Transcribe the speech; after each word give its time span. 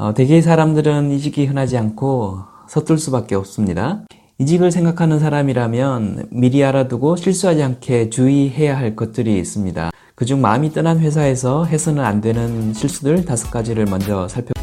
어, 0.00 0.14
대개의 0.14 0.40
사람들은 0.40 1.10
이직이 1.10 1.44
흔하지 1.44 1.76
않고 1.76 2.38
서툴 2.66 2.96
수밖에 2.96 3.34
없습니다. 3.34 4.06
이직을 4.38 4.70
생각하는 4.72 5.18
사람이라면 5.18 6.28
미리 6.30 6.64
알아두고 6.64 7.16
실수하지 7.16 7.62
않게 7.62 8.08
주의해야 8.08 8.78
할 8.78 8.96
것들이 8.96 9.38
있습니다. 9.38 9.90
그중 10.14 10.40
마음이 10.40 10.72
떠난 10.72 11.00
회사에서 11.00 11.66
해서는 11.66 12.02
안 12.02 12.22
되는 12.22 12.72
실수들 12.72 13.26
다섯 13.26 13.50
가지를 13.50 13.84
먼저 13.84 14.26
살펴. 14.26 14.54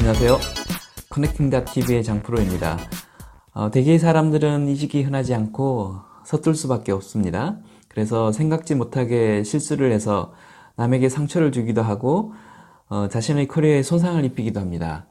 안녕하세요. 0.00 0.36
커넥팅닷TV의 1.10 2.02
장프로입니다. 2.02 2.76
어, 3.52 3.70
대개의 3.70 4.00
사람들은 4.00 4.66
이직이 4.66 5.04
흔하지 5.04 5.32
않고 5.32 5.94
서툴 6.24 6.56
수밖에 6.56 6.90
없습니다. 6.90 7.58
그래서 7.86 8.32
생각지 8.32 8.74
못하게 8.74 9.44
실수를 9.44 9.92
해서 9.92 10.32
남에게 10.76 11.08
상처를 11.08 11.52
주기도 11.52 11.82
하고 11.82 12.32
어, 12.88 13.08
자신의 13.08 13.48
커리어에 13.48 13.82
손상을 13.82 14.24
입히기도 14.24 14.60
합니다. 14.60 15.06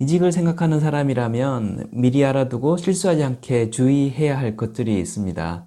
이직을 0.00 0.32
생각하는 0.32 0.80
사람이라면 0.80 1.88
미리 1.92 2.24
알아두고 2.24 2.76
실수하지 2.76 3.22
않게 3.22 3.70
주의해야 3.70 4.36
할 4.36 4.56
것들이 4.56 4.98
있습니다. 4.98 5.66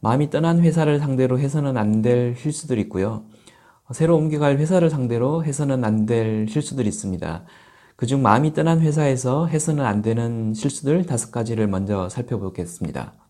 마음이 0.00 0.28
떠난 0.30 0.60
회사를 0.60 0.98
상대로 0.98 1.38
해서는 1.38 1.76
안 1.78 2.02
될 2.02 2.36
실수들이 2.36 2.82
있고요. 2.82 3.24
새로 3.92 4.16
옮겨갈 4.16 4.58
회사를 4.58 4.90
상대로 4.90 5.44
해서는 5.44 5.82
안 5.84 6.04
될 6.04 6.46
실수들이 6.48 6.88
있습니다. 6.88 7.44
그중 7.96 8.22
마음이 8.22 8.52
떠난 8.52 8.80
회사에서 8.80 9.46
해서는 9.46 9.84
안 9.84 10.02
되는 10.02 10.52
실수들 10.52 11.06
다섯 11.06 11.30
가지를 11.30 11.68
먼저 11.68 12.08
살펴보겠습니다. 12.10 13.23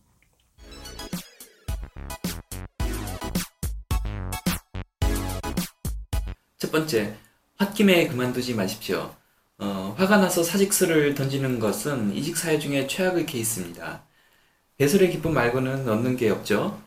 첫 6.58 6.70
번째, 6.72 7.16
홧김에 7.60 8.08
그만두지 8.08 8.54
마십시오. 8.54 9.14
어, 9.58 9.94
화가 9.98 10.18
나서 10.18 10.42
사직서를 10.42 11.14
던지는 11.14 11.58
것은 11.60 12.14
이직 12.14 12.36
사례 12.36 12.58
중에 12.58 12.86
최악의 12.86 13.26
케이스입니다. 13.26 14.04
배설의 14.78 15.10
기쁨 15.10 15.34
말고는 15.34 15.88
얻는 15.88 16.16
게 16.16 16.30
없죠. 16.30 16.82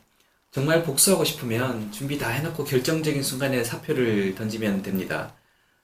정말 0.50 0.82
복수하고 0.82 1.24
싶으면 1.24 1.92
준비 1.92 2.18
다 2.18 2.28
해놓고 2.30 2.64
결정적인 2.64 3.22
순간에 3.22 3.62
사표를 3.64 4.34
던지면 4.34 4.82
됩니다. 4.82 5.34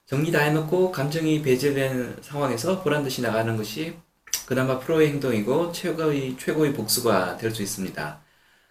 정리 0.07 0.33
다 0.33 0.41
해놓고 0.41 0.93
감정이 0.93 1.43
배제된 1.43 2.19
상황에서 2.23 2.83
보란 2.83 3.03
듯이 3.05 3.23
나가는 3.23 3.57
것이 3.57 3.97
그나마 4.47 4.79
프로의 4.79 5.09
행동이고 5.11 5.73
최고의, 5.73 6.37
최고의 6.39 6.75
복수가 6.75 7.39
될 7.39 7.53
수 7.55 7.63
있습니다. 7.63 8.21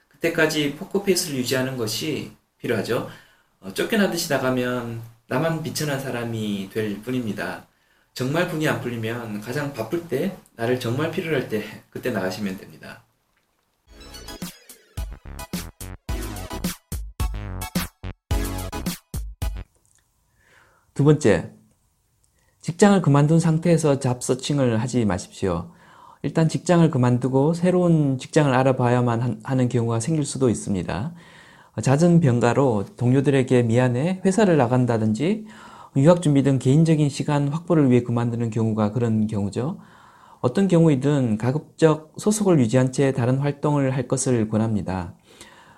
그때까지 0.09 0.75
포커페이스를 0.75 1.37
유지하는 1.39 1.77
것이 1.77 2.31
필요하죠. 2.59 3.09
어, 3.63 3.73
쫓겨나듯이 3.73 4.29
나가면 4.29 5.01
나만 5.27 5.63
비천한 5.63 5.97
사람이 5.97 6.69
될 6.73 7.01
뿐입니다. 7.01 7.65
정말 8.13 8.49
분이 8.49 8.67
안 8.67 8.81
풀리면 8.81 9.39
가장 9.39 9.73
바쁠 9.73 10.09
때, 10.09 10.35
나를 10.57 10.81
정말 10.81 11.11
필요로 11.11 11.37
할 11.37 11.47
때, 11.47 11.63
그때 11.89 12.11
나가시면 12.11 12.57
됩니다. 12.57 13.03
두 20.93 21.05
번째, 21.05 21.53
직장을 22.59 23.01
그만둔 23.01 23.39
상태에서 23.39 23.99
잡서칭을 23.99 24.81
하지 24.81 25.05
마십시오. 25.05 25.71
일단 26.21 26.49
직장을 26.49 26.89
그만두고 26.91 27.53
새로운 27.53 28.17
직장을 28.17 28.53
알아봐야만 28.53 29.41
하는 29.41 29.69
경우가 29.69 30.01
생길 30.01 30.25
수도 30.25 30.49
있습니다. 30.49 31.13
잦은 31.81 32.19
병가로 32.19 32.85
동료들에게 32.97 33.63
미안해 33.63 34.21
회사를 34.25 34.57
나간다든지 34.57 35.45
유학 35.97 36.21
준비 36.21 36.43
등 36.43 36.59
개인적인 36.59 37.09
시간 37.09 37.47
확보를 37.47 37.89
위해 37.89 38.03
그만두는 38.03 38.49
경우가 38.49 38.91
그런 38.91 39.27
경우죠. 39.27 39.79
어떤 40.41 40.67
경우이든 40.67 41.37
가급적 41.37 42.13
소속을 42.17 42.59
유지한 42.59 42.91
채 42.91 43.11
다른 43.11 43.37
활동을 43.37 43.91
할 43.95 44.07
것을 44.07 44.49
권합니다. 44.49 45.15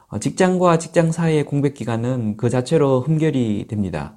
어, 0.07 0.19
직장과 0.19 0.79
직장 0.79 1.11
사이의 1.11 1.45
공백 1.45 1.73
기간은 1.73 2.37
그 2.37 2.49
자체로 2.49 3.01
흠결이 3.01 3.67
됩니다. 3.69 4.15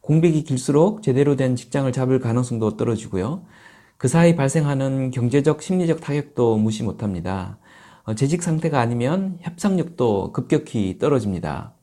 공백이 0.00 0.44
길수록 0.44 1.02
제대로 1.02 1.36
된 1.36 1.56
직장을 1.56 1.90
잡을 1.92 2.20
가능성도 2.20 2.76
떨어지고요. 2.76 3.44
그 3.96 4.08
사이 4.08 4.36
발생하는 4.36 5.10
경제적, 5.10 5.60
심리적 5.60 6.00
타격도 6.00 6.56
무시 6.56 6.82
못합니다. 6.82 7.58
어, 8.04 8.14
재직 8.14 8.42
상태가 8.42 8.80
아니면 8.80 9.38
협상력도 9.40 10.32
급격히 10.32 10.98
떨어집니다. 10.98 11.74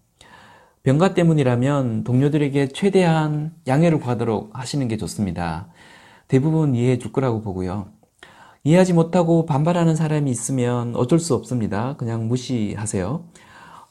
병가 0.83 1.13
때문이라면 1.13 2.03
동료들에게 2.03 2.69
최대한 2.69 3.53
양해를 3.67 3.99
구하도록 3.99 4.57
하시는 4.57 4.87
게 4.87 4.97
좋습니다. 4.97 5.67
대부분 6.27 6.75
이해해 6.75 6.97
줄 6.97 7.11
거라고 7.11 7.41
보고요. 7.41 7.87
이해하지 8.63 8.93
못하고 8.93 9.45
반발하는 9.45 9.95
사람이 9.95 10.29
있으면 10.29 10.95
어쩔 10.95 11.19
수 11.19 11.33
없습니다. 11.35 11.95
그냥 11.97 12.27
무시하세요. 12.27 13.23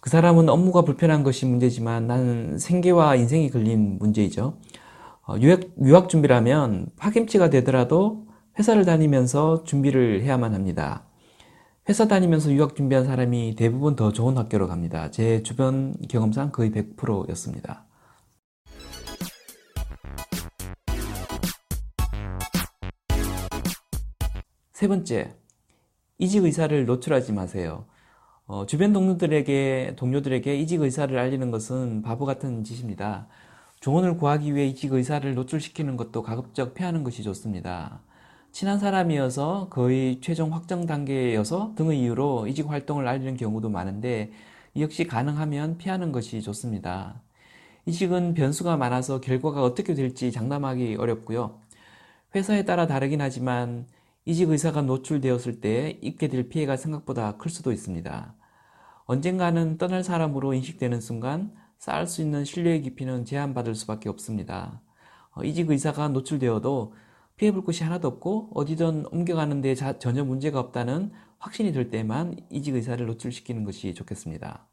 그 0.00 0.10
사람은 0.10 0.48
업무가 0.48 0.82
불편한 0.82 1.22
것이 1.22 1.46
문제지만 1.46 2.06
나는 2.06 2.58
생계와 2.58 3.16
인생이 3.16 3.50
걸린 3.50 3.98
문제이죠. 3.98 4.58
어, 5.26 5.34
유학, 5.40 5.62
유학 5.82 6.08
준비라면 6.08 6.90
파김치가 6.96 7.50
되더라도 7.50 8.26
회사를 8.58 8.84
다니면서 8.84 9.64
준비를 9.64 10.22
해야만 10.22 10.54
합니다. 10.54 11.05
회사 11.88 12.08
다니면서 12.08 12.52
유학 12.52 12.74
준비한 12.74 13.04
사람이 13.04 13.54
대부분 13.54 13.94
더 13.94 14.10
좋은 14.10 14.36
학교로 14.36 14.66
갑니다. 14.66 15.08
제 15.12 15.44
주변 15.44 15.94
경험상 16.08 16.50
거의 16.50 16.72
100%였습니다. 16.72 17.86
세 24.72 24.88
번째, 24.88 25.36
이직 26.18 26.42
의사를 26.42 26.84
노출하지 26.86 27.32
마세요. 27.32 27.86
어, 28.46 28.66
주변 28.66 28.92
동료들에게, 28.92 29.94
동료들에게 29.96 30.56
이직 30.56 30.80
의사를 30.80 31.16
알리는 31.16 31.52
것은 31.52 32.02
바보 32.02 32.24
같은 32.24 32.64
짓입니다. 32.64 33.28
조언을 33.78 34.16
구하기 34.16 34.56
위해 34.56 34.66
이직 34.66 34.92
의사를 34.92 35.32
노출시키는 35.34 35.96
것도 35.96 36.22
가급적 36.22 36.74
피하는 36.74 37.04
것이 37.04 37.22
좋습니다. 37.22 38.02
친한 38.56 38.78
사람이어서 38.78 39.68
거의 39.68 40.18
최종 40.22 40.54
확정 40.54 40.86
단계여서 40.86 41.74
등의 41.76 42.00
이유로 42.00 42.46
이직 42.46 42.70
활동을 42.70 43.06
알리는 43.06 43.36
경우도 43.36 43.68
많은데 43.68 44.32
역시 44.78 45.06
가능하면 45.06 45.76
피하는 45.76 46.10
것이 46.10 46.40
좋습니다. 46.40 47.20
이직은 47.84 48.32
변수가 48.32 48.78
많아서 48.78 49.20
결과가 49.20 49.62
어떻게 49.62 49.92
될지 49.92 50.32
장담하기 50.32 50.96
어렵고요. 50.98 51.60
회사에 52.34 52.64
따라 52.64 52.86
다르긴 52.86 53.20
하지만 53.20 53.86
이직 54.24 54.48
의사가 54.48 54.80
노출되었을 54.80 55.60
때 55.60 55.98
입게 56.00 56.28
될 56.28 56.48
피해가 56.48 56.78
생각보다 56.78 57.36
클 57.36 57.50
수도 57.50 57.72
있습니다. 57.72 58.34
언젠가는 59.04 59.76
떠날 59.76 60.02
사람으로 60.02 60.54
인식되는 60.54 61.02
순간 61.02 61.52
쌓을 61.76 62.06
수 62.06 62.22
있는 62.22 62.46
신뢰의 62.46 62.80
깊이는 62.80 63.26
제한받을 63.26 63.74
수밖에 63.74 64.08
없습니다. 64.08 64.80
어, 65.32 65.44
이직 65.44 65.68
의사가 65.68 66.08
노출되어도 66.08 66.94
피해볼 67.36 67.64
곳이 67.64 67.84
하나도 67.84 68.08
없고 68.08 68.50
어디든 68.54 69.06
옮겨가는 69.12 69.60
데 69.60 69.74
자, 69.74 69.98
전혀 69.98 70.24
문제가 70.24 70.58
없다는 70.58 71.12
확신이 71.38 71.70
들 71.70 71.90
때만 71.90 72.36
이직 72.48 72.74
의사를 72.74 73.04
노출시키는 73.04 73.64
것이 73.64 73.92
좋겠습니다. 73.92 74.66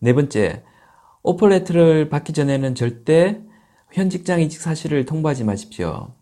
네 0.00 0.12
번째, 0.12 0.64
오퍼레터를 1.22 2.08
받기 2.08 2.32
전에는 2.32 2.74
절대 2.74 3.40
현 3.92 4.10
직장 4.10 4.40
이직 4.40 4.60
사실을 4.60 5.04
통보하지 5.04 5.44
마십시오. 5.44 6.14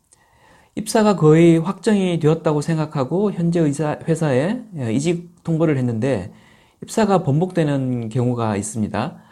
입사가 0.74 1.16
거의 1.16 1.56
확정이 1.58 2.18
되었다고 2.18 2.60
생각하고 2.60 3.32
현재 3.32 3.60
의사, 3.60 3.98
회사에 4.06 4.62
이직 4.92 5.42
통보를 5.42 5.78
했는데 5.78 6.34
입사가 6.82 7.22
번복되는 7.22 8.10
경우가 8.10 8.56
있습니다. 8.56 9.23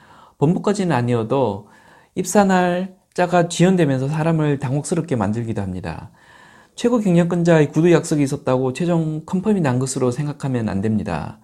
번복까지는 0.42 0.94
아니어도 0.94 1.68
입사 2.16 2.42
날짜가 2.44 3.48
지연되면서 3.48 4.08
사람을 4.08 4.58
당혹스럽게 4.58 5.14
만들기도 5.14 5.62
합니다. 5.62 6.10
최고 6.74 6.98
경영자의 6.98 7.70
구두 7.70 7.92
약속이 7.92 8.24
있었다고 8.24 8.72
최종 8.72 9.24
confirm이 9.24 9.60
난 9.60 9.78
것으로 9.78 10.10
생각하면 10.10 10.68
안 10.68 10.80
됩니다. 10.80 11.38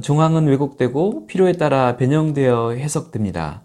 정황은 0.00 0.46
왜곡되고 0.46 1.26
필요에 1.26 1.52
따라 1.52 1.98
변형되어 1.98 2.70
해석됩니다. 2.70 3.64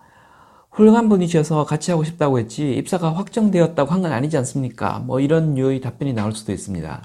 훌륭한 0.72 1.08
분이셔서 1.08 1.64
같이 1.66 1.92
하고 1.92 2.04
싶다고 2.04 2.40
했지 2.40 2.74
입사가 2.74 3.14
확정되었다고 3.16 3.90
한 3.92 4.02
건 4.02 4.12
아니지 4.12 4.36
않습니까? 4.38 5.00
뭐 5.00 5.22
이런 5.22 5.54
류의 5.54 5.80
답변이 5.80 6.12
나올 6.14 6.34
수도 6.34 6.52
있습니다. 6.52 7.04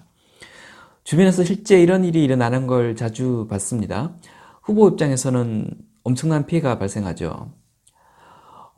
주변에서 1.05 1.45
실제 1.45 1.81
이런 1.81 2.05
일이 2.05 2.25
일어나는 2.25 2.67
걸 2.67 2.97
자주 2.97 3.47
봤습니다. 3.49 4.15
후보 4.63 4.89
입장에서는 4.89 5.71
엄청난 6.03 6.47
피해가 6.47 6.79
발생하죠. 6.79 7.58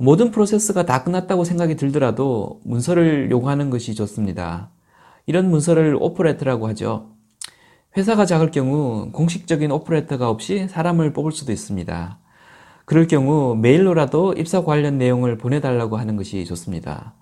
모든 0.02 0.30
프로세스가 0.30 0.86
다 0.86 1.04
끝났다고 1.04 1.44
생각이 1.44 1.76
들더라도 1.76 2.62
문서를 2.64 3.30
요구하는 3.30 3.68
것이 3.68 3.94
좋습니다. 3.94 4.70
이런 5.26 5.50
문서를 5.50 5.94
오퍼레터라고 6.00 6.68
하죠. 6.68 7.10
회사가 7.98 8.24
작을 8.24 8.50
경우 8.50 9.12
공식적인 9.12 9.70
오퍼레터가 9.70 10.30
없이 10.30 10.68
사람을 10.68 11.12
뽑을 11.12 11.32
수도 11.32 11.52
있습니다. 11.52 12.18
그럴 12.86 13.08
경우 13.08 13.54
메일로라도 13.56 14.32
입사 14.38 14.64
관련 14.64 14.96
내용을 14.96 15.36
보내달라고 15.36 15.98
하는 15.98 16.16
것이 16.16 16.46
좋습니다. 16.46 17.12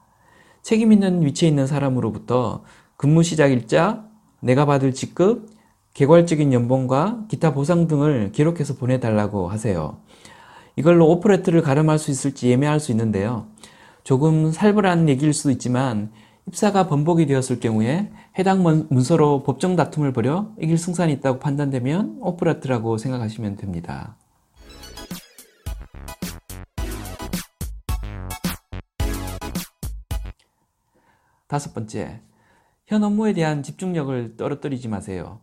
책임 0.63 0.93
있는 0.93 1.25
위치에 1.25 1.49
있는 1.49 1.67
사람으로부터 1.67 2.63
근무 2.97 3.25
시작 3.25 3.49
일자, 3.49 4.05
내가 4.39 4.67
받을 4.67 4.95
직급, 4.95 5.49
개괄적인 5.95 6.53
연봉과 6.53 7.25
기타 7.27 7.55
보상 7.55 7.89
등을 7.89 8.31
기록해서 8.31 8.77
보내달라고 8.77 9.49
하세요. 9.49 9.99
이걸로 10.79 11.11
오퍼레트를 11.11 11.61
가름할 11.61 11.99
수 11.99 12.13
있을지 12.13 12.51
예매할 12.51 12.79
수 12.79 12.93
있는데요. 12.93 13.49
조금 14.05 14.53
살벌한 14.53 15.09
얘기일 15.09 15.33
수도 15.33 15.51
있지만 15.51 16.13
입사가 16.47 16.87
번복이 16.87 17.27
되었을 17.27 17.59
경우에 17.59 18.13
해당 18.39 18.63
문서로 18.63 19.43
법정 19.43 19.75
다툼을 19.75 20.13
벌여 20.13 20.55
이길 20.61 20.79
승산이 20.79 21.13
있다고 21.15 21.41
판단되면 21.41 22.19
오퍼레트라고 22.21 22.97
생각하시면 22.97 23.57
됩니다. 23.57 24.17
다섯 31.49 31.75
번째, 31.75 32.21
현 32.87 33.03
업무에 33.03 33.33
대한 33.33 33.65
집중력을 33.65 34.37
떨어뜨리지 34.37 34.87
마세요. 34.87 35.41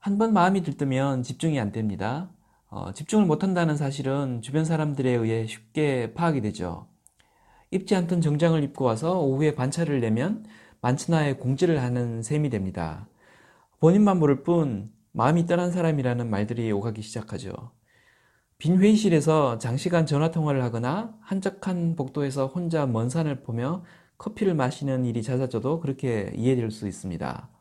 한 0.00 0.18
번 0.18 0.34
마음이 0.34 0.62
들뜨면 0.62 1.22
집중이 1.22 1.58
안 1.58 1.72
됩니다. 1.72 2.28
어, 2.74 2.92
집중을 2.92 3.24
못한다는 3.24 3.76
사실은 3.76 4.42
주변 4.42 4.64
사람들에 4.64 5.08
의해 5.08 5.46
쉽게 5.46 6.12
파악이 6.12 6.40
되죠. 6.40 6.88
입지 7.70 7.94
않던 7.94 8.20
정장을 8.20 8.60
입고 8.64 8.84
와서 8.84 9.20
오후에 9.20 9.54
반차를 9.54 10.00
내면 10.00 10.44
만천하에 10.80 11.34
공지를 11.34 11.80
하는 11.80 12.20
셈이 12.20 12.50
됩니다. 12.50 13.08
본인만 13.78 14.18
모를 14.18 14.42
뿐 14.42 14.90
마음이 15.12 15.46
떠난 15.46 15.70
사람이라는 15.70 16.28
말들이 16.28 16.72
오가기 16.72 17.00
시작하죠. 17.00 17.52
빈 18.58 18.78
회의실에서 18.78 19.58
장시간 19.58 20.04
전화통화를 20.04 20.64
하거나 20.64 21.16
한적한 21.20 21.94
복도에서 21.94 22.48
혼자 22.48 22.86
먼 22.86 23.08
산을 23.08 23.44
보며 23.44 23.84
커피를 24.18 24.54
마시는 24.54 25.04
일이 25.04 25.22
잦아져도 25.22 25.78
그렇게 25.78 26.32
이해될 26.34 26.72
수 26.72 26.88
있습니다. 26.88 27.53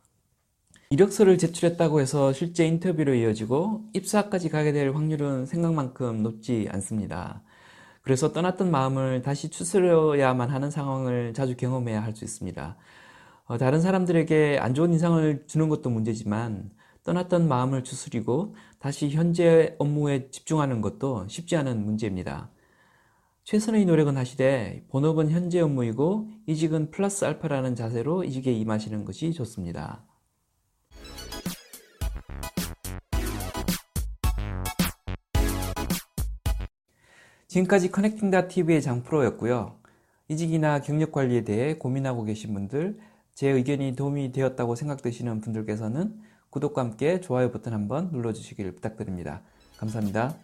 이력서를 0.93 1.39
제출했다고 1.39 2.01
해서 2.01 2.33
실제 2.33 2.67
인터뷰로 2.67 3.15
이어지고 3.15 3.83
입사까지 3.93 4.49
가게 4.49 4.71
될 4.71 4.91
확률은 4.93 5.47
생각만큼 5.47 6.21
높지 6.21 6.67
않습니다. 6.71 7.41
그래서 8.03 8.31
떠났던 8.31 8.69
마음을 8.69 9.23
다시 9.23 9.49
추스려야만 9.49 10.51
하는 10.51 10.69
상황을 10.69 11.33
자주 11.33 11.57
경험해야 11.57 12.03
할 12.03 12.13
수 12.15 12.23
있습니다. 12.23 12.77
어, 13.45 13.57
다른 13.57 13.81
사람들에게 13.81 14.59
안 14.61 14.75
좋은 14.75 14.93
인상을 14.93 15.45
주는 15.47 15.67
것도 15.67 15.89
문제지만 15.89 16.69
떠났던 17.03 17.47
마음을 17.47 17.83
추스리고 17.83 18.55
다시 18.77 19.09
현재 19.09 19.75
업무에 19.79 20.29
집중하는 20.29 20.81
것도 20.81 21.27
쉽지 21.27 21.55
않은 21.55 21.83
문제입니다. 21.83 22.51
최선의 23.45 23.85
노력은 23.85 24.15
하시되 24.15 24.85
본업은 24.91 25.31
현재 25.31 25.59
업무이고 25.59 26.29
이직은 26.45 26.91
플러스 26.91 27.25
알파라는 27.25 27.73
자세로 27.75 28.25
이직에 28.25 28.51
임하시는 28.53 29.05
것이 29.05 29.33
좋습니다. 29.33 30.05
지금까지 37.53 37.91
커넥팅닷TV의 37.91 38.81
장프로였고요. 38.81 39.75
이직이나 40.27 40.81
경력 40.81 41.11
관리에 41.11 41.43
대해 41.43 41.75
고민하고 41.75 42.23
계신 42.23 42.51
분들, 42.55 42.97
제 43.35 43.47
의견이 43.47 43.95
도움이 43.95 44.31
되었다고 44.31 44.73
생각되시는 44.73 45.39
분들께서는 45.39 46.19
구독과 46.49 46.81
함께 46.81 47.21
좋아요 47.21 47.51
버튼 47.51 47.73
한번 47.73 48.09
눌러주시길 48.11 48.71
부탁드립니다. 48.71 49.43
감사합니다. 49.77 50.35